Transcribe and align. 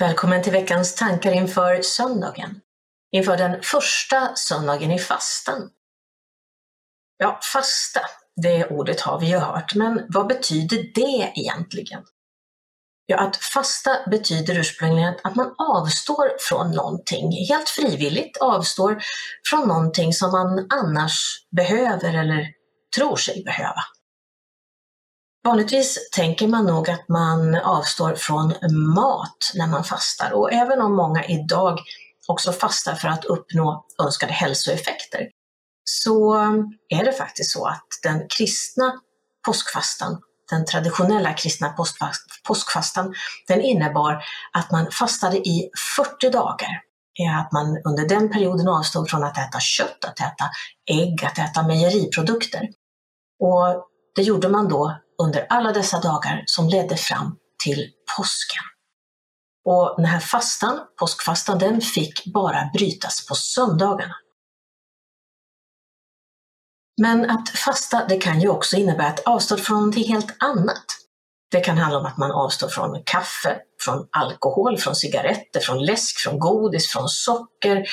Välkommen 0.00 0.42
till 0.42 0.52
veckans 0.52 0.94
tankar 0.94 1.32
inför 1.32 1.82
söndagen. 1.82 2.60
Inför 3.12 3.36
den 3.36 3.62
första 3.62 4.34
söndagen 4.34 4.90
i 4.90 4.98
fastan. 4.98 5.70
Ja, 7.16 7.40
fasta, 7.52 8.00
det 8.42 8.66
ordet 8.66 9.00
har 9.00 9.20
vi 9.20 9.26
ju 9.26 9.36
hört, 9.36 9.74
men 9.74 10.06
vad 10.08 10.26
betyder 10.26 10.76
det 10.94 11.32
egentligen? 11.34 12.02
Ja, 13.06 13.18
att 13.18 13.36
fasta 13.36 13.90
betyder 14.10 14.58
ursprungligen 14.58 15.14
att 15.24 15.36
man 15.36 15.54
avstår 15.58 16.36
från 16.38 16.70
någonting, 16.70 17.32
helt 17.48 17.68
frivilligt 17.68 18.36
avstår 18.36 19.02
från 19.50 19.68
någonting 19.68 20.12
som 20.12 20.30
man 20.32 20.66
annars 20.70 21.46
behöver 21.56 22.14
eller 22.14 22.46
tror 22.96 23.16
sig 23.16 23.42
behöva. 23.44 23.82
Vanligtvis 25.44 26.10
tänker 26.12 26.48
man 26.48 26.66
nog 26.66 26.90
att 26.90 27.08
man 27.08 27.54
avstår 27.54 28.14
från 28.14 28.54
mat 28.94 29.52
när 29.54 29.66
man 29.66 29.84
fastar 29.84 30.32
och 30.32 30.52
även 30.52 30.80
om 30.80 30.96
många 30.96 31.24
idag 31.24 31.78
också 32.28 32.52
fastar 32.52 32.94
för 32.94 33.08
att 33.08 33.24
uppnå 33.24 33.84
önskade 34.02 34.32
hälsoeffekter 34.32 35.28
så 35.84 36.34
är 36.88 37.04
det 37.04 37.12
faktiskt 37.12 37.52
så 37.52 37.66
att 37.66 37.86
den 38.02 38.28
kristna 38.28 38.92
påskfastan, 39.46 40.20
den 40.50 40.64
traditionella 40.64 41.32
kristna 41.32 41.74
påskfastan, 42.44 43.14
den 43.48 43.60
innebar 43.60 44.24
att 44.52 44.70
man 44.70 44.90
fastade 44.90 45.36
i 45.36 45.70
40 45.96 46.30
dagar. 46.30 46.82
Att 47.40 47.52
man 47.52 47.82
under 47.84 48.08
den 48.08 48.30
perioden 48.30 48.68
avstod 48.68 49.10
från 49.10 49.24
att 49.24 49.38
äta 49.38 49.60
kött, 49.60 50.04
att 50.04 50.20
äta 50.20 50.44
ägg, 50.90 51.24
att 51.24 51.38
äta 51.38 51.66
mejeriprodukter. 51.66 52.68
Och 53.40 53.86
det 54.14 54.22
gjorde 54.22 54.48
man 54.48 54.68
då 54.68 55.00
under 55.20 55.46
alla 55.48 55.72
dessa 55.72 56.00
dagar 56.00 56.42
som 56.46 56.68
ledde 56.68 56.96
fram 56.96 57.36
till 57.64 57.90
påsken. 58.16 58.64
Och 59.64 59.94
den 59.96 60.06
här 60.06 60.20
fastan, 60.20 60.80
påskfastan, 61.00 61.58
den 61.58 61.80
fick 61.80 62.32
bara 62.34 62.70
brytas 62.74 63.26
på 63.26 63.34
söndagarna. 63.34 64.14
Men 67.00 67.30
att 67.30 67.48
fasta, 67.48 68.06
det 68.08 68.16
kan 68.16 68.40
ju 68.40 68.48
också 68.48 68.76
innebära 68.76 69.06
att 69.06 69.20
avstå 69.20 69.56
från 69.56 69.76
någonting 69.76 70.08
helt 70.08 70.36
annat. 70.38 70.84
Det 71.50 71.60
kan 71.60 71.78
handla 71.78 71.98
om 71.98 72.06
att 72.06 72.18
man 72.18 72.32
avstår 72.32 72.68
från 72.68 73.02
kaffe, 73.04 73.58
från 73.84 74.08
alkohol, 74.10 74.78
från 74.78 74.94
cigaretter, 74.94 75.60
från 75.60 75.84
läsk, 75.84 76.18
från 76.18 76.38
godis, 76.38 76.92
från 76.92 77.08
socker, 77.08 77.84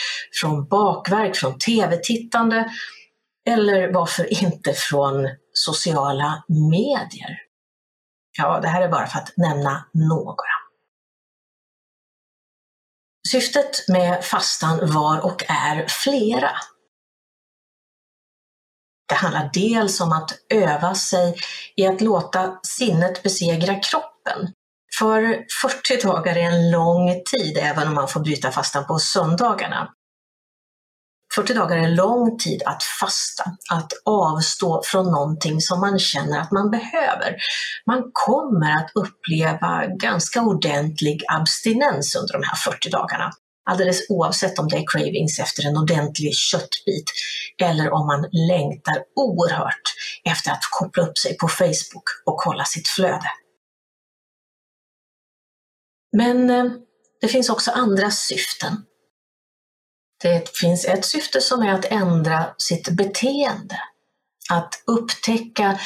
från 0.42 0.68
bakverk, 0.68 1.36
från 1.36 1.60
tv-tittande 1.60 2.72
eller 3.48 3.94
varför 3.94 4.44
inte 4.44 4.74
från 4.74 5.30
sociala 5.66 6.44
medier. 6.48 7.38
Ja, 8.38 8.60
det 8.60 8.68
här 8.68 8.82
är 8.82 8.90
bara 8.90 9.08
för 9.08 9.20
att 9.20 9.38
nämna 9.38 9.86
några. 9.94 10.58
Syftet 13.32 13.88
med 13.88 14.26
fastan 14.26 14.92
var 14.94 15.26
och 15.26 15.44
är 15.50 15.86
flera. 15.88 16.52
Det 19.08 19.16
handlar 19.16 19.50
dels 19.54 20.02
om 20.02 20.12
att 20.12 20.32
öva 20.50 20.96
sig 20.96 21.36
i 21.76 21.88
att 21.88 22.02
låta 22.02 22.60
sinnet 22.64 23.24
besegra 23.24 23.76
kroppen. 23.76 24.54
För 25.00 25.46
40 25.62 26.08
dagar 26.08 26.36
är 26.36 26.52
en 26.52 26.72
lång 26.72 27.24
tid 27.34 27.58
även 27.58 27.88
om 27.88 27.94
man 27.94 28.08
får 28.08 28.20
bryta 28.20 28.52
fastan 28.52 28.88
på 28.88 29.00
söndagarna. 29.00 29.94
40 31.38 31.54
dagar 31.54 31.78
är 31.78 31.90
lång 31.90 32.38
tid 32.38 32.64
att 32.66 32.84
fasta, 32.84 33.44
att 33.70 33.92
avstå 34.06 34.82
från 34.86 35.12
någonting 35.12 35.62
som 35.62 35.80
man 35.80 36.00
känner 36.00 36.40
att 36.40 36.52
man 36.52 36.72
behöver. 36.72 37.36
Man 37.86 38.04
kommer 38.14 38.72
att 38.72 38.92
uppleva 38.96 39.86
ganska 39.88 40.42
ordentlig 40.42 41.24
abstinens 41.28 42.16
under 42.16 42.34
de 42.34 42.44
här 42.44 42.56
40 42.56 42.90
dagarna. 42.90 43.32
Alldeles 43.70 44.10
oavsett 44.10 44.60
om 44.60 44.68
det 44.68 44.78
är 44.78 44.86
cravings 44.88 45.40
efter 45.40 45.68
en 45.68 45.78
ordentlig 45.78 46.34
köttbit 46.36 47.12
eller 47.62 47.94
om 47.94 48.08
man 48.08 48.22
längtar 48.32 49.04
oerhört 49.16 49.96
efter 50.30 50.52
att 50.52 50.64
koppla 50.72 51.04
upp 51.04 51.18
sig 51.18 51.38
på 51.38 51.48
Facebook 51.48 52.04
och 52.26 52.38
kolla 52.38 52.66
sitt 52.66 52.88
flöde. 52.88 53.32
Men 56.18 56.50
eh, 56.50 56.66
det 57.22 57.28
finns 57.28 57.50
också 57.50 57.72
andra 57.72 58.12
syften 58.12 58.84
det 60.22 60.58
finns 60.58 60.86
ett 60.86 61.06
syfte 61.06 61.42
som 61.42 61.62
är 61.62 61.74
att 61.74 61.86
ändra 61.86 62.46
sitt 62.58 62.90
beteende. 62.90 63.80
Att 64.50 64.84
upptäcka 64.88 65.80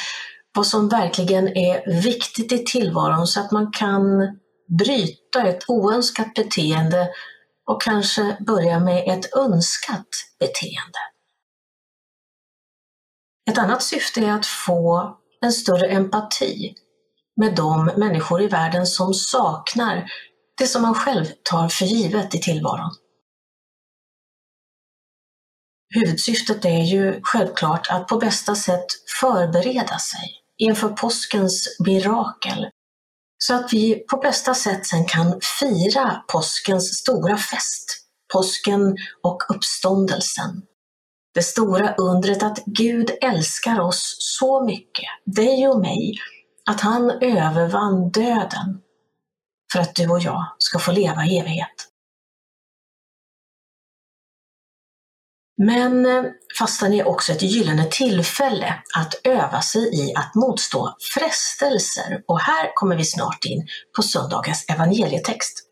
vad 0.54 0.66
som 0.66 0.88
verkligen 0.88 1.48
är 1.48 2.02
viktigt 2.02 2.52
i 2.52 2.64
tillvaron 2.64 3.26
så 3.26 3.40
att 3.40 3.50
man 3.50 3.72
kan 3.72 4.02
bryta 4.78 5.42
ett 5.48 5.64
oönskat 5.68 6.34
beteende 6.34 7.08
och 7.66 7.82
kanske 7.82 8.36
börja 8.46 8.80
med 8.80 9.18
ett 9.18 9.36
önskat 9.36 10.08
beteende. 10.38 10.98
Ett 13.50 13.58
annat 13.58 13.82
syfte 13.82 14.20
är 14.20 14.32
att 14.32 14.46
få 14.46 15.16
en 15.40 15.52
större 15.52 15.86
empati 15.86 16.74
med 17.36 17.54
de 17.54 17.84
människor 17.84 18.42
i 18.42 18.46
världen 18.46 18.86
som 18.86 19.14
saknar 19.14 20.10
det 20.58 20.66
som 20.66 20.82
man 20.82 20.94
själv 20.94 21.26
tar 21.42 21.68
för 21.68 21.84
givet 21.84 22.34
i 22.34 22.38
tillvaron. 22.38 22.90
Huvudsyftet 25.94 26.64
är 26.64 26.82
ju 26.82 27.20
självklart 27.22 27.86
att 27.90 28.06
på 28.08 28.16
bästa 28.16 28.54
sätt 28.54 28.86
förbereda 29.20 29.98
sig 29.98 30.30
inför 30.58 30.88
påskens 30.88 31.76
mirakel 31.86 32.66
så 33.38 33.54
att 33.54 33.72
vi 33.72 33.94
på 33.94 34.16
bästa 34.16 34.54
sätt 34.54 34.86
sen 34.86 35.04
kan 35.04 35.40
fira 35.60 36.22
påskens 36.32 36.98
stora 36.98 37.36
fest, 37.36 37.84
påsken 38.32 38.96
och 39.22 39.42
uppståndelsen. 39.48 40.62
Det 41.34 41.42
stora 41.42 41.94
undret 41.94 42.42
att 42.42 42.64
Gud 42.66 43.10
älskar 43.20 43.80
oss 43.80 44.16
så 44.18 44.64
mycket, 44.64 45.08
dig 45.26 45.68
och 45.68 45.80
mig, 45.80 46.14
att 46.70 46.80
han 46.80 47.10
övervann 47.10 48.10
döden 48.10 48.80
för 49.72 49.80
att 49.80 49.94
du 49.94 50.08
och 50.08 50.20
jag 50.20 50.46
ska 50.58 50.78
få 50.78 50.92
leva 50.92 51.24
i 51.24 51.38
evighet. 51.38 51.91
Men 55.66 56.06
eh, 56.06 56.24
fastan 56.58 56.92
är 56.92 57.08
också 57.08 57.32
ett 57.32 57.42
gyllene 57.42 57.88
tillfälle 57.90 58.74
att 58.96 59.14
öva 59.24 59.62
sig 59.62 59.82
i 59.94 60.14
att 60.14 60.34
motstå 60.34 60.96
frestelser 61.14 62.22
och 62.28 62.40
här 62.40 62.74
kommer 62.74 62.96
vi 62.96 63.04
snart 63.04 63.44
in 63.44 63.66
på 63.96 64.02
söndagens 64.02 64.64
evangelietext. 64.68 65.68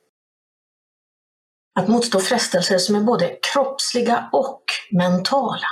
Att 1.81 1.89
motstå 1.89 2.21
frestelser 2.21 2.79
som 2.79 2.95
är 2.95 3.01
både 3.01 3.39
kroppsliga 3.53 4.29
och 4.33 4.63
mentala. 4.93 5.67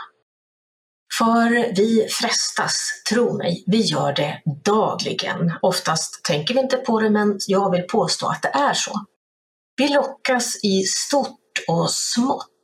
För 1.18 1.74
vi 1.76 2.06
frestas, 2.10 3.02
tro 3.10 3.36
mig, 3.36 3.64
vi 3.66 3.80
gör 3.80 4.12
det 4.12 4.42
dagligen. 4.64 5.52
Oftast 5.62 6.24
tänker 6.24 6.54
vi 6.54 6.60
inte 6.60 6.76
på 6.76 7.00
det, 7.00 7.10
men 7.10 7.38
jag 7.46 7.70
vill 7.70 7.82
påstå 7.82 8.26
att 8.26 8.42
det 8.42 8.48
är 8.48 8.74
så. 8.74 9.04
Vi 9.76 9.88
lockas 9.88 10.64
i 10.64 10.82
stort 10.82 11.38
och 11.68 11.90
smått 11.90 12.57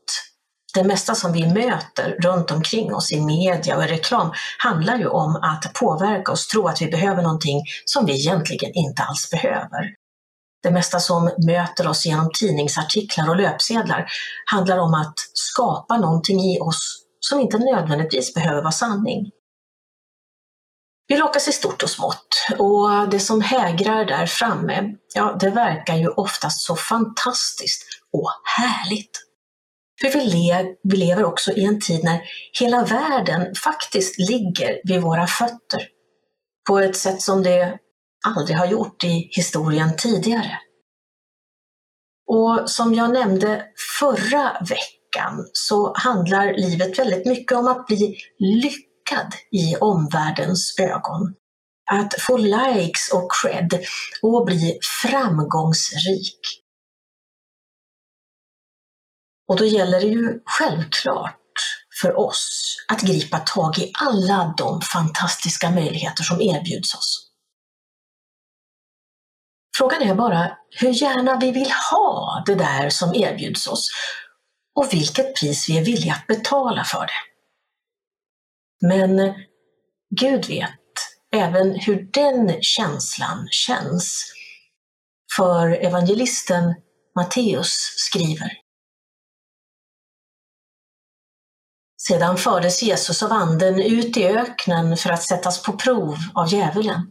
det 0.75 0.85
mesta 0.85 1.15
som 1.15 1.33
vi 1.33 1.47
möter 1.47 2.17
runt 2.23 2.51
omkring 2.51 2.95
oss 2.95 3.13
i 3.13 3.21
media 3.21 3.77
och 3.77 3.85
i 3.85 3.87
reklam 3.87 4.33
handlar 4.59 4.97
ju 4.97 5.07
om 5.07 5.37
att 5.37 5.73
påverka 5.75 6.33
oss, 6.33 6.47
tro 6.47 6.69
att 6.69 6.83
vi 6.83 6.87
behöver 6.87 7.23
någonting 7.23 7.63
som 7.85 8.07
vi 8.07 8.13
egentligen 8.13 8.71
inte 8.75 9.03
alls 9.03 9.31
behöver. 9.31 9.95
Det 10.63 10.71
mesta 10.71 11.01
som 11.01 11.31
möter 11.47 11.89
oss 11.89 12.07
genom 12.07 12.31
tidningsartiklar 12.39 13.29
och 13.29 13.37
löpsedlar 13.37 14.07
handlar 14.51 14.79
om 14.79 14.95
att 14.95 15.15
skapa 15.33 15.99
någonting 15.99 16.41
i 16.41 16.61
oss 16.61 17.05
som 17.21 17.41
inte 17.41 17.59
nödvändigtvis 17.59 18.35
behöver 18.35 18.63
vara 18.63 18.73
sanning. 18.73 19.31
Vi 21.07 21.17
lockas 21.17 21.49
i 21.49 21.53
stort 21.53 21.83
och 21.83 21.91
smått 21.91 22.27
och 22.59 23.09
det 23.09 23.21
som 23.21 23.41
hägrar 23.41 24.05
där 24.05 24.27
framme, 24.27 24.95
ja, 25.15 25.37
det 25.41 25.51
verkar 25.51 25.95
ju 25.95 26.09
oftast 26.09 26.61
så 26.61 26.77
fantastiskt 26.77 27.85
och 28.13 28.31
härligt. 28.59 29.24
För 30.05 30.19
vi, 30.19 30.31
le 30.31 30.75
vi 30.83 30.97
lever 30.97 31.25
också 31.25 31.53
i 31.53 31.65
en 31.65 31.81
tid 31.81 32.05
när 32.05 32.21
hela 32.61 32.85
världen 32.85 33.55
faktiskt 33.55 34.19
ligger 34.19 34.81
vid 34.85 35.03
våra 35.03 35.27
fötter 35.27 35.89
på 36.69 36.79
ett 36.79 36.97
sätt 36.97 37.23
som 37.23 37.43
det 37.43 37.79
aldrig 38.27 38.57
har 38.57 38.67
gjort 38.67 39.05
i 39.05 39.29
historien 39.31 39.97
tidigare. 39.97 40.59
Och 42.27 42.71
som 42.71 42.95
jag 42.95 43.13
nämnde 43.13 43.65
förra 44.01 44.53
veckan 44.61 45.47
så 45.53 45.95
handlar 45.97 46.53
livet 46.53 46.99
väldigt 46.99 47.27
mycket 47.27 47.59
om 47.59 47.67
att 47.67 47.87
bli 47.87 48.17
lyckad 48.39 49.35
i 49.53 49.77
omvärldens 49.77 50.79
ögon. 50.79 51.35
Att 51.91 52.15
få 52.21 52.37
likes 52.37 53.13
och 53.13 53.31
cred 53.43 53.85
och 54.23 54.45
bli 54.47 54.79
framgångsrik. 55.03 56.64
Och 59.49 59.57
då 59.57 59.65
gäller 59.65 60.01
det 60.01 60.07
ju 60.07 60.41
självklart 60.45 61.41
för 62.01 62.19
oss 62.19 62.77
att 62.89 63.01
gripa 63.01 63.39
tag 63.39 63.79
i 63.79 63.93
alla 64.01 64.55
de 64.57 64.81
fantastiska 64.81 65.71
möjligheter 65.71 66.23
som 66.23 66.41
erbjuds 66.41 66.95
oss. 66.95 67.31
Frågan 69.79 70.03
är 70.03 70.15
bara 70.15 70.57
hur 70.71 71.03
gärna 71.03 71.39
vi 71.39 71.51
vill 71.51 71.73
ha 71.91 72.43
det 72.47 72.55
där 72.55 72.91
som 72.91 73.15
erbjuds 73.15 73.67
oss 73.67 73.91
och 74.75 74.93
vilket 74.93 75.37
pris 75.37 75.69
vi 75.69 75.79
är 75.79 75.85
villiga 75.85 76.13
att 76.13 76.27
betala 76.27 76.85
för 76.85 77.07
det. 77.07 77.23
Men 78.89 79.35
Gud 80.21 80.47
vet 80.47 80.71
även 81.35 81.75
hur 81.75 82.09
den 82.13 82.63
känslan 82.63 83.49
känns. 83.51 84.25
För 85.37 85.69
evangelisten 85.69 86.75
Matteus 87.17 87.77
skriver 87.97 88.64
Sedan 92.09 92.37
fördes 92.37 92.83
Jesus 92.83 93.23
av 93.23 93.33
anden 93.33 93.83
ut 93.83 94.17
i 94.17 94.27
öknen 94.27 94.97
för 94.97 95.11
att 95.11 95.23
sättas 95.23 95.63
på 95.63 95.73
prov 95.73 96.17
av 96.35 96.49
djävulen. 96.53 97.11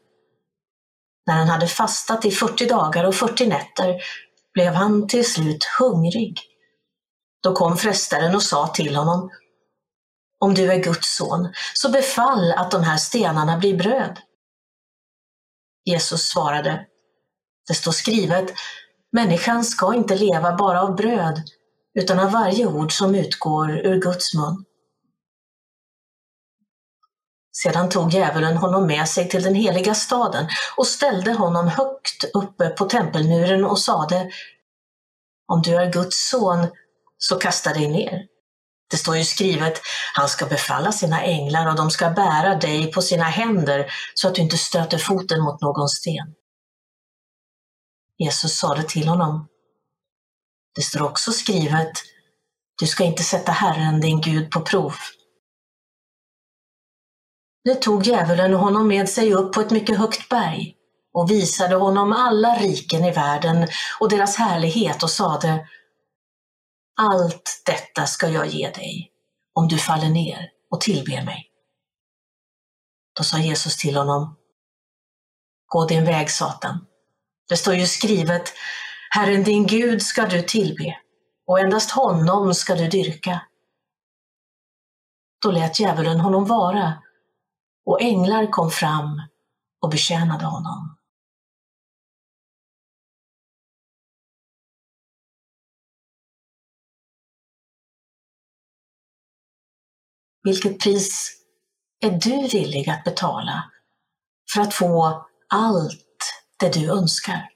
När 1.27 1.33
han 1.33 1.47
hade 1.47 1.67
fastat 1.67 2.25
i 2.25 2.31
40 2.31 2.65
dagar 2.65 3.03
och 3.03 3.15
40 3.15 3.47
nätter 3.47 4.01
blev 4.53 4.73
han 4.73 5.07
till 5.07 5.25
slut 5.25 5.63
hungrig. 5.79 6.39
Då 7.43 7.55
kom 7.55 7.77
frestaren 7.77 8.35
och 8.35 8.43
sa 8.43 8.67
till 8.67 8.95
honom 8.95 9.31
Om 10.39 10.53
du 10.53 10.71
är 10.71 10.83
Guds 10.83 11.15
son, 11.17 11.53
så 11.73 11.89
befall 11.89 12.51
att 12.51 12.71
de 12.71 12.83
här 12.83 12.97
stenarna 12.97 13.57
blir 13.57 13.77
bröd. 13.77 14.19
Jesus 15.85 16.21
svarade 16.21 16.85
Det 17.67 17.73
står 17.73 17.91
skrivet 17.91 18.53
Människan 19.11 19.65
ska 19.65 19.95
inte 19.95 20.15
leva 20.15 20.55
bara 20.55 20.81
av 20.81 20.95
bröd 20.95 21.41
utan 21.99 22.19
av 22.19 22.31
varje 22.31 22.65
ord 22.65 22.91
som 22.91 23.15
utgår 23.15 23.71
ur 23.71 24.01
Guds 24.01 24.33
mun. 24.33 24.65
Sedan 27.57 27.89
tog 27.89 28.13
djävulen 28.13 28.57
honom 28.57 28.88
med 28.88 29.07
sig 29.07 29.29
till 29.29 29.44
den 29.44 29.55
heliga 29.55 29.95
staden 29.95 30.47
och 30.77 30.88
ställde 30.88 31.33
honom 31.33 31.67
högt 31.67 32.23
uppe 32.33 32.69
på 32.69 32.85
tempelmuren 32.85 33.65
och 33.65 33.79
sade 33.79 34.31
Om 35.47 35.61
du 35.61 35.75
är 35.75 35.91
Guds 35.91 36.29
son, 36.29 36.67
så 37.17 37.35
kasta 37.35 37.73
dig 37.73 37.88
ner. 37.88 38.27
Det 38.91 38.97
står 38.97 39.17
ju 39.17 39.23
skrivet, 39.23 39.81
han 40.13 40.29
ska 40.29 40.45
befalla 40.45 40.91
sina 40.91 41.21
änglar 41.21 41.69
och 41.69 41.75
de 41.75 41.91
ska 41.91 42.09
bära 42.09 42.55
dig 42.55 42.91
på 42.91 43.01
sina 43.01 43.23
händer 43.23 43.94
så 44.13 44.27
att 44.27 44.35
du 44.35 44.41
inte 44.41 44.57
stöter 44.57 44.97
foten 44.97 45.41
mot 45.41 45.61
någon 45.61 45.89
sten. 45.89 46.33
Jesus 48.17 48.59
sade 48.59 48.83
till 48.83 49.07
honom, 49.07 49.47
det 50.75 50.81
står 50.81 51.03
också 51.03 51.31
skrivet, 51.31 51.91
du 52.79 52.88
ska 52.88 53.03
inte 53.03 53.23
sätta 53.23 53.51
Herren 53.51 54.01
din 54.01 54.21
Gud 54.21 54.51
på 54.51 54.61
prov. 54.61 54.94
Nu 57.63 57.75
tog 57.75 58.07
djävulen 58.07 58.54
honom 58.54 58.88
med 58.88 59.10
sig 59.10 59.33
upp 59.33 59.54
på 59.54 59.62
ett 59.62 59.71
mycket 59.71 59.98
högt 59.98 60.30
berg 60.30 60.75
och 61.13 61.31
visade 61.31 61.75
honom 61.75 62.13
alla 62.13 62.56
riken 62.56 63.06
i 63.06 63.12
världen 63.12 63.68
och 64.00 64.10
deras 64.10 64.36
härlighet 64.36 65.04
och 65.04 65.10
sade 65.10 65.68
Allt 67.01 67.63
detta 67.65 68.06
ska 68.06 68.27
jag 68.27 68.48
ge 68.48 68.69
dig 68.69 69.12
om 69.54 69.68
du 69.68 69.77
faller 69.77 70.10
ner 70.10 70.50
och 70.71 70.81
tillber 70.81 71.25
mig. 71.25 71.50
Då 73.18 73.24
sa 73.24 73.39
Jesus 73.39 73.77
till 73.77 73.98
honom 73.98 74.36
Gå 75.68 75.86
din 75.86 76.06
väg, 76.06 76.31
Satan. 76.31 76.86
Det 77.50 77.57
står 77.57 77.74
ju 77.74 77.86
skrivet 77.86 78.54
Herren 79.10 79.44
din 79.44 79.68
Gud 79.68 80.01
ska 80.01 80.25
du 80.25 80.42
tillbe 80.42 80.98
och 81.48 81.60
endast 81.60 81.92
honom 81.92 82.54
ska 82.54 82.75
du 82.75 82.88
dyrka. 82.88 83.42
Då 85.42 85.51
lät 85.51 85.80
djävulen 85.80 86.19
honom 86.19 86.45
vara 86.45 86.94
och 87.85 88.01
änglar 88.01 88.51
kom 88.51 88.69
fram 88.71 89.21
och 89.81 89.89
betjänade 89.89 90.45
honom. 90.45 90.97
Vilket 100.44 100.80
pris 100.80 101.39
är 102.00 102.12
du 102.12 102.47
villig 102.47 102.89
att 102.89 103.03
betala 103.03 103.71
för 104.53 104.62
att 104.62 104.74
få 104.74 105.25
allt 105.50 106.33
det 106.59 106.74
du 106.74 106.91
önskar? 106.91 107.50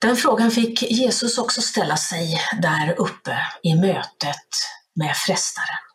Den 0.00 0.16
frågan 0.16 0.50
fick 0.50 0.82
Jesus 0.82 1.38
också 1.38 1.62
ställa 1.62 1.96
sig 1.96 2.40
där 2.62 3.00
uppe 3.00 3.38
i 3.62 3.74
mötet 3.74 4.48
med 4.94 5.16
frestaren. 5.16 5.85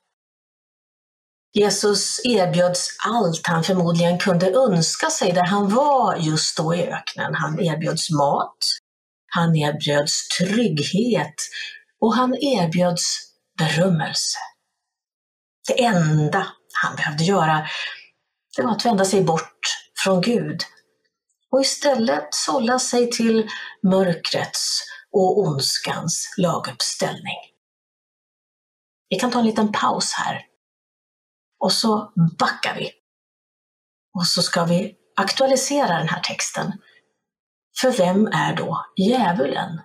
Jesus 1.53 2.25
erbjöds 2.25 2.87
allt 3.07 3.47
han 3.47 3.63
förmodligen 3.63 4.19
kunde 4.19 4.51
önska 4.51 5.09
sig 5.09 5.31
där 5.31 5.45
han 5.45 5.69
var 5.69 6.15
just 6.15 6.57
då 6.57 6.75
i 6.75 6.87
öknen. 6.87 7.35
Han 7.35 7.59
erbjöds 7.59 8.09
mat, 8.09 8.57
han 9.27 9.55
erbjöds 9.55 10.27
trygghet 10.27 11.35
och 12.01 12.15
han 12.15 12.35
erbjöds 12.35 13.17
berömmelse. 13.57 14.37
Det 15.67 15.83
enda 15.83 16.47
han 16.81 16.95
behövde 16.95 17.23
göra 17.23 17.67
det 18.55 18.61
var 18.61 18.71
att 18.71 18.85
vända 18.85 19.05
sig 19.05 19.23
bort 19.23 19.59
från 20.03 20.21
Gud 20.21 20.61
och 21.51 21.61
istället 21.61 22.27
sålla 22.31 22.79
sig 22.79 23.11
till 23.11 23.49
mörkrets 23.83 24.83
och 25.11 25.39
ondskans 25.39 26.33
laguppställning. 26.37 27.37
Vi 29.09 29.19
kan 29.19 29.31
ta 29.31 29.39
en 29.39 29.45
liten 29.45 29.71
paus 29.71 30.13
här 30.13 30.50
och 31.61 31.71
så 31.71 32.11
backar 32.39 32.75
vi. 32.75 32.91
Och 34.17 34.27
så 34.27 34.41
ska 34.41 34.63
vi 34.63 34.95
aktualisera 35.15 35.97
den 35.97 36.09
här 36.09 36.21
texten. 36.21 36.71
För 37.81 37.91
vem 37.91 38.27
är 38.27 38.55
då 38.55 38.85
djävulen? 38.97 39.81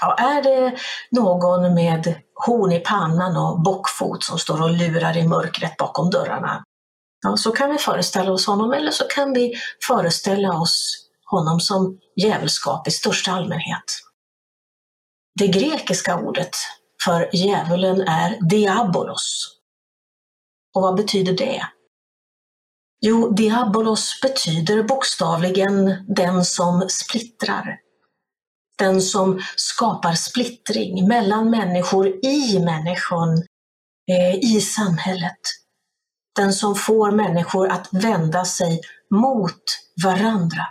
Ja, 0.00 0.14
är 0.14 0.42
det 0.42 0.78
någon 1.10 1.74
med 1.74 2.14
horn 2.46 2.72
i 2.72 2.80
pannan 2.80 3.36
och 3.36 3.62
bockfot 3.62 4.24
som 4.24 4.38
står 4.38 4.62
och 4.62 4.70
lurar 4.70 5.16
i 5.16 5.28
mörkret 5.28 5.76
bakom 5.76 6.10
dörrarna? 6.10 6.64
Ja, 7.22 7.36
så 7.36 7.52
kan 7.52 7.70
vi 7.70 7.78
föreställa 7.78 8.32
oss 8.32 8.46
honom, 8.46 8.72
eller 8.72 8.90
så 8.90 9.04
kan 9.04 9.32
vi 9.32 9.54
föreställa 9.86 10.52
oss 10.52 11.06
honom 11.24 11.60
som 11.60 11.98
djävulskap 12.16 12.88
i 12.88 12.90
största 12.90 13.32
allmänhet. 13.32 13.84
Det 15.38 15.46
grekiska 15.46 16.16
ordet 16.16 16.50
för 17.04 17.36
djävulen 17.36 18.00
är 18.00 18.48
diabolos 18.50 19.59
och 20.74 20.82
vad 20.82 20.96
betyder 20.96 21.32
det? 21.32 21.62
Jo, 23.02 23.30
diabolos 23.30 24.20
betyder 24.22 24.82
bokstavligen 24.82 26.04
den 26.16 26.44
som 26.44 26.88
splittrar. 26.88 27.78
Den 28.78 29.02
som 29.02 29.40
skapar 29.56 30.12
splittring 30.12 31.08
mellan 31.08 31.50
människor, 31.50 32.24
i 32.24 32.58
människan, 32.58 33.42
eh, 34.10 34.34
i 34.34 34.60
samhället. 34.60 35.40
Den 36.36 36.52
som 36.52 36.74
får 36.74 37.10
människor 37.10 37.68
att 37.68 37.88
vända 37.92 38.44
sig 38.44 38.80
mot 39.10 39.62
varandra. 40.04 40.66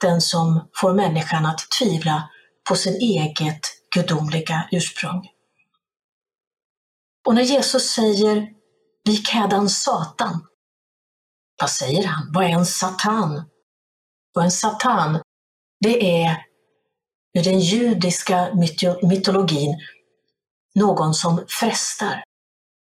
Den 0.00 0.20
som 0.20 0.68
får 0.80 0.94
människan 0.94 1.46
att 1.46 1.60
tvivla 1.78 2.28
på 2.68 2.76
sin 2.76 2.94
eget 2.94 3.60
gudomliga 3.94 4.68
ursprung. 4.72 5.28
Och 7.26 7.34
när 7.34 7.42
Jesus 7.42 7.90
säger 7.90 8.48
Vik 9.04 9.28
hädan 9.28 9.68
Satan, 9.68 10.46
vad 11.60 11.70
säger 11.70 12.06
han? 12.06 12.32
Vad 12.32 12.44
är 12.44 12.48
en 12.48 12.66
satan? 12.66 13.42
Och 14.36 14.42
en 14.42 14.50
satan, 14.50 15.22
det 15.80 16.22
är 16.22 16.46
ur 17.38 17.44
den 17.44 17.60
judiska 17.60 18.54
mytologin 19.02 19.78
någon 20.74 21.14
som 21.14 21.44
frestar, 21.48 22.24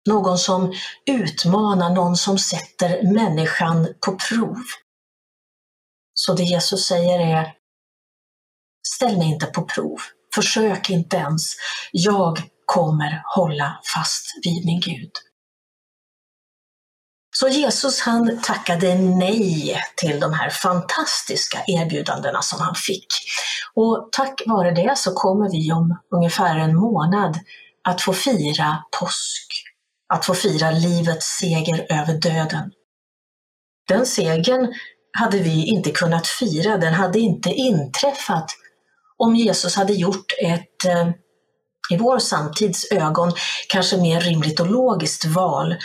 någon 0.08 0.38
som 0.38 0.72
utmanar, 1.06 1.94
någon 1.94 2.16
som 2.16 2.38
sätter 2.38 3.12
människan 3.14 3.94
på 4.06 4.16
prov. 4.28 4.62
Så 6.14 6.34
det 6.34 6.42
Jesus 6.42 6.86
säger 6.86 7.18
är, 7.18 7.52
ställ 8.88 9.18
mig 9.18 9.28
inte 9.28 9.46
på 9.46 9.62
prov, 9.62 9.98
försök 10.34 10.90
inte 10.90 11.16
ens, 11.16 11.54
jag 11.92 12.42
kommer 12.74 13.22
hålla 13.24 13.78
fast 13.94 14.26
vid 14.44 14.66
min 14.66 14.80
Gud. 14.80 15.10
Så 17.36 17.48
Jesus 17.48 18.00
han 18.00 18.40
tackade 18.42 18.94
nej 18.94 19.80
till 19.96 20.20
de 20.20 20.32
här 20.32 20.50
fantastiska 20.50 21.58
erbjudandena 21.66 22.42
som 22.42 22.60
han 22.60 22.74
fick. 22.74 23.06
Och 23.74 24.08
tack 24.12 24.42
vare 24.46 24.70
det 24.70 24.98
så 24.98 25.14
kommer 25.14 25.50
vi 25.50 25.72
om 25.72 25.98
ungefär 26.10 26.58
en 26.58 26.76
månad 26.76 27.38
att 27.88 28.02
få 28.02 28.12
fira 28.12 28.84
påsk, 29.00 29.46
att 30.14 30.24
få 30.24 30.34
fira 30.34 30.70
livets 30.70 31.26
seger 31.40 31.86
över 31.90 32.14
döden. 32.14 32.70
Den 33.88 34.06
segern 34.06 34.74
hade 35.18 35.38
vi 35.38 35.66
inte 35.66 35.90
kunnat 35.90 36.26
fira, 36.26 36.76
den 36.76 36.94
hade 36.94 37.18
inte 37.18 37.50
inträffat 37.50 38.50
om 39.16 39.36
Jesus 39.36 39.76
hade 39.76 39.92
gjort 39.92 40.32
ett 40.42 40.84
eh, 40.84 41.10
i 41.90 41.96
vår 41.96 42.18
samtids 42.18 42.92
ögon 42.92 43.32
kanske 43.68 43.96
mer 43.96 44.20
rimligt 44.20 44.60
och 44.60 44.70
logiskt 44.70 45.24
val 45.24 45.76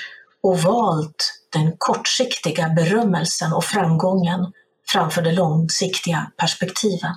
och 0.44 0.60
valt 0.60 1.34
den 1.52 1.76
kortsiktiga 1.78 2.70
berömmelsen 2.70 3.54
och 3.54 3.64
framgången 3.64 4.52
framför 4.92 5.22
de 5.22 5.32
långsiktiga 5.32 6.32
perspektiven. 6.38 7.16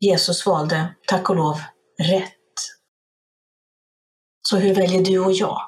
Jesus 0.00 0.46
valde, 0.46 0.94
tack 1.06 1.30
och 1.30 1.36
lov, 1.36 1.60
rätt. 2.02 2.34
Så 4.48 4.56
hur 4.56 4.74
väljer 4.74 5.04
du 5.04 5.18
och 5.18 5.32
jag? 5.32 5.60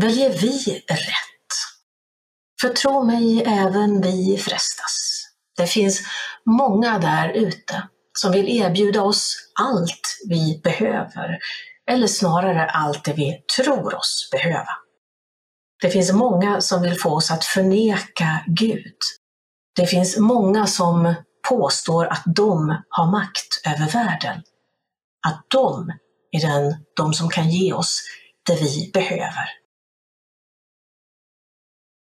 Väljer 0.00 0.30
vi 0.30 0.84
rätt? 0.88 1.32
För 2.60 2.68
tro 2.68 3.04
mig, 3.04 3.42
även 3.46 4.00
vi 4.00 4.38
frestas. 4.38 5.21
Det 5.56 5.66
finns 5.66 6.02
många 6.46 6.98
där 6.98 7.28
ute 7.28 7.88
som 8.18 8.32
vill 8.32 8.48
erbjuda 8.48 9.02
oss 9.02 9.36
allt 9.60 10.18
vi 10.28 10.60
behöver, 10.64 11.38
eller 11.90 12.06
snarare 12.06 12.70
allt 12.70 13.04
det 13.04 13.12
vi 13.12 13.42
tror 13.56 13.94
oss 13.94 14.28
behöva. 14.32 14.70
Det 15.82 15.90
finns 15.90 16.12
många 16.12 16.60
som 16.60 16.82
vill 16.82 17.00
få 17.00 17.10
oss 17.10 17.30
att 17.30 17.44
förneka 17.44 18.44
Gud. 18.46 18.96
Det 19.76 19.86
finns 19.86 20.18
många 20.18 20.66
som 20.66 21.14
påstår 21.48 22.06
att 22.06 22.22
de 22.26 22.82
har 22.88 23.10
makt 23.10 23.62
över 23.66 23.92
världen. 23.92 24.42
Att 25.26 25.46
de 25.48 25.92
är 26.30 26.40
den, 26.40 26.84
de 26.96 27.14
som 27.14 27.28
kan 27.28 27.50
ge 27.50 27.72
oss 27.72 28.02
det 28.46 28.54
vi 28.60 28.90
behöver. 28.94 29.48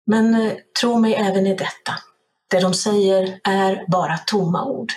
Men 0.06 0.36
eh, 0.36 0.54
tro 0.82 1.00
mig 1.00 1.14
även 1.14 1.48
i 1.48 1.56
detta. 1.56 1.94
Det 2.54 2.60
de 2.60 2.74
säger 2.74 3.40
är 3.44 3.86
bara 3.92 4.18
tomma 4.18 4.66
ord. 4.66 4.92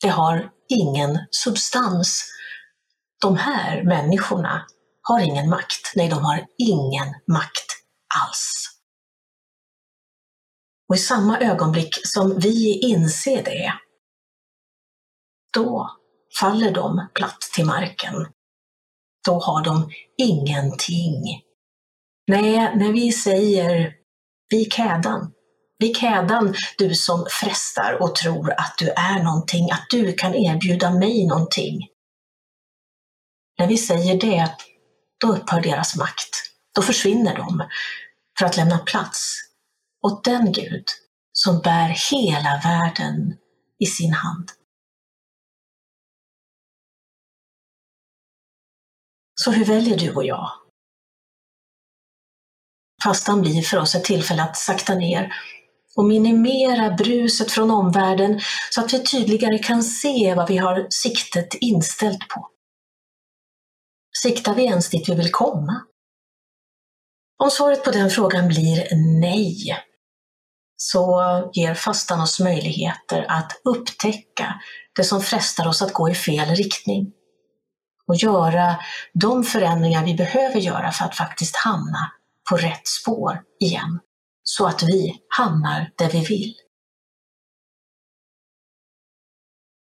Det 0.00 0.08
har 0.08 0.50
ingen 0.68 1.18
substans. 1.30 2.24
De 3.20 3.36
här 3.36 3.82
människorna 3.82 4.66
har 5.02 5.20
ingen 5.20 5.48
makt. 5.48 5.92
Nej, 5.96 6.08
de 6.08 6.24
har 6.24 6.46
ingen 6.58 7.08
makt 7.26 7.66
alls. 8.22 8.70
Och 10.88 10.94
i 10.94 10.98
samma 10.98 11.40
ögonblick 11.40 11.94
som 12.02 12.38
vi 12.38 12.80
inser 12.80 13.44
det, 13.44 13.72
då 15.52 15.90
faller 16.40 16.70
de 16.70 17.08
platt 17.14 17.40
till 17.54 17.66
marken. 17.66 18.14
Då 19.26 19.40
har 19.40 19.64
de 19.64 19.90
ingenting. 20.18 21.22
Nej, 22.26 22.76
när 22.76 22.92
vi 22.92 23.12
säger 23.12 23.94
Vik 24.50 24.74
hädan, 24.74 25.32
vik 25.84 25.98
hädan 25.98 26.54
du 26.78 26.94
som 26.94 27.26
frestar 27.30 28.02
och 28.02 28.14
tror 28.14 28.52
att 28.52 28.74
du 28.78 28.88
är 28.88 29.22
någonting, 29.22 29.70
att 29.70 29.86
du 29.90 30.12
kan 30.12 30.34
erbjuda 30.34 30.90
mig 30.90 31.26
någonting. 31.26 31.88
När 33.58 33.66
vi 33.66 33.76
säger 33.76 34.20
det, 34.20 34.56
då 35.20 35.36
upphör 35.36 35.60
deras 35.60 35.96
makt. 35.96 36.30
Då 36.74 36.82
försvinner 36.82 37.36
de 37.36 37.68
för 38.38 38.46
att 38.46 38.56
lämna 38.56 38.78
plats 38.78 39.36
åt 40.06 40.24
den 40.24 40.52
Gud 40.52 40.84
som 41.32 41.60
bär 41.60 41.96
hela 42.12 42.60
världen 42.64 43.36
i 43.78 43.86
sin 43.86 44.12
hand. 44.12 44.50
Så 49.34 49.50
hur 49.50 49.64
väljer 49.64 49.98
du 49.98 50.14
och 50.14 50.24
jag? 50.24 50.50
Fastan 53.04 53.42
blir 53.42 53.62
för 53.62 53.78
oss 53.78 53.94
ett 53.94 54.04
tillfälle 54.04 54.42
att 54.42 54.56
sakta 54.56 54.94
ner 54.94 55.34
och 55.96 56.04
minimera 56.04 56.90
bruset 56.90 57.50
från 57.50 57.70
omvärlden 57.70 58.40
så 58.70 58.80
att 58.80 58.94
vi 58.94 59.04
tydligare 59.04 59.58
kan 59.58 59.82
se 59.82 60.34
vad 60.36 60.48
vi 60.48 60.56
har 60.56 60.86
siktet 60.90 61.54
inställt 61.54 62.28
på. 62.28 62.48
Siktar 64.22 64.54
vi 64.54 64.64
ens 64.64 64.90
dit 64.90 65.08
vi 65.08 65.14
vill 65.14 65.32
komma? 65.32 65.80
Om 67.42 67.50
svaret 67.50 67.84
på 67.84 67.90
den 67.90 68.10
frågan 68.10 68.48
blir 68.48 68.88
nej, 69.20 69.84
så 70.76 71.22
ger 71.52 71.74
fastan 71.74 72.20
oss 72.20 72.40
möjligheter 72.40 73.26
att 73.28 73.52
upptäcka 73.64 74.60
det 74.96 75.04
som 75.04 75.20
frestar 75.20 75.68
oss 75.68 75.82
att 75.82 75.92
gå 75.92 76.08
i 76.08 76.14
fel 76.14 76.48
riktning 76.48 77.12
och 78.06 78.16
göra 78.16 78.76
de 79.14 79.44
förändringar 79.44 80.04
vi 80.04 80.14
behöver 80.14 80.60
göra 80.60 80.92
för 80.92 81.04
att 81.04 81.16
faktiskt 81.16 81.56
hamna 81.56 82.12
på 82.50 82.56
rätt 82.56 82.86
spår 82.86 83.42
igen, 83.60 84.00
så 84.44 84.66
att 84.66 84.82
vi 84.82 85.22
hamnar 85.28 85.92
där 85.96 86.10
vi 86.10 86.24
vill. 86.24 86.54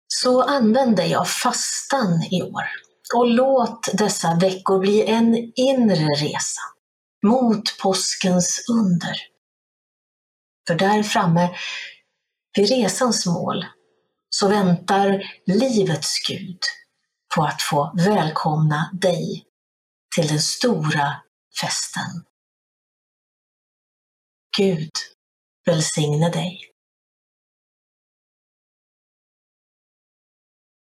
Så 0.07 0.41
använd 0.41 0.95
dig 0.95 1.15
av 1.15 1.25
fastan 1.25 2.23
i 2.31 2.41
år 2.41 2.63
och 3.15 3.27
låt 3.27 3.89
dessa 3.93 4.35
veckor 4.35 4.79
bli 4.79 5.05
en 5.05 5.51
inre 5.55 6.05
resa 6.05 6.61
mot 7.25 7.77
påskens 7.81 8.65
under. 8.69 9.15
För 10.67 10.75
där 10.75 11.03
framme, 11.03 11.55
vid 12.55 12.69
resans 12.69 13.25
mål, 13.25 13.65
så 14.29 14.47
väntar 14.47 15.23
livets 15.45 16.27
Gud 16.27 16.59
på 17.35 17.43
att 17.43 17.61
få 17.61 17.93
välkomna 17.97 18.89
dig 18.93 19.45
till 20.15 20.27
den 20.27 20.41
stora 20.41 21.15
festen. 21.61 22.32
Gud 24.57 24.91
välsigne 25.65 26.29
dig. 26.29 26.72